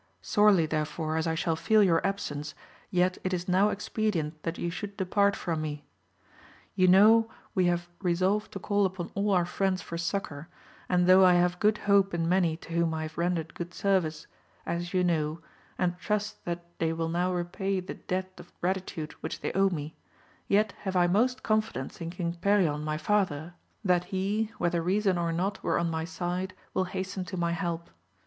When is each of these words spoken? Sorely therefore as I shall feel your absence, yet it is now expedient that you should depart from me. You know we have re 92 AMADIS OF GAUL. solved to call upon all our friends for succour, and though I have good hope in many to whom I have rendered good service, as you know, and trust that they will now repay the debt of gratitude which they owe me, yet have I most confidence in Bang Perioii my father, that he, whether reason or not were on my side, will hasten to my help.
Sorely 0.23 0.65
therefore 0.65 1.15
as 1.15 1.27
I 1.27 1.35
shall 1.35 1.55
feel 1.55 1.83
your 1.83 2.03
absence, 2.03 2.55
yet 2.89 3.19
it 3.23 3.35
is 3.35 3.47
now 3.47 3.69
expedient 3.69 4.41
that 4.41 4.57
you 4.57 4.71
should 4.71 4.97
depart 4.97 5.35
from 5.35 5.61
me. 5.61 5.85
You 6.73 6.87
know 6.87 7.29
we 7.53 7.65
have 7.65 7.81
re 8.01 8.09
92 8.09 8.09
AMADIS 8.09 8.21
OF 8.21 8.21
GAUL. 8.23 8.27
solved 8.39 8.51
to 8.53 8.59
call 8.59 8.85
upon 8.87 9.11
all 9.13 9.29
our 9.29 9.45
friends 9.45 9.83
for 9.83 9.99
succour, 9.99 10.47
and 10.89 11.05
though 11.05 11.23
I 11.23 11.33
have 11.35 11.59
good 11.59 11.77
hope 11.85 12.15
in 12.15 12.27
many 12.27 12.57
to 12.57 12.73
whom 12.73 12.95
I 12.95 13.03
have 13.03 13.15
rendered 13.19 13.53
good 13.53 13.75
service, 13.75 14.25
as 14.65 14.91
you 14.91 15.03
know, 15.03 15.39
and 15.77 15.95
trust 15.99 16.45
that 16.45 16.65
they 16.79 16.91
will 16.93 17.07
now 17.09 17.31
repay 17.31 17.79
the 17.79 17.93
debt 17.93 18.31
of 18.39 18.59
gratitude 18.59 19.11
which 19.21 19.41
they 19.41 19.51
owe 19.53 19.69
me, 19.69 19.95
yet 20.47 20.71
have 20.81 20.95
I 20.95 21.05
most 21.05 21.43
confidence 21.43 22.01
in 22.01 22.09
Bang 22.09 22.33
Perioii 22.41 22.83
my 22.83 22.97
father, 22.97 23.53
that 23.85 24.05
he, 24.05 24.51
whether 24.57 24.81
reason 24.81 25.19
or 25.19 25.31
not 25.31 25.61
were 25.61 25.77
on 25.77 25.91
my 25.91 26.05
side, 26.05 26.55
will 26.73 26.85
hasten 26.85 27.23
to 27.25 27.37
my 27.37 27.51
help. 27.51 27.91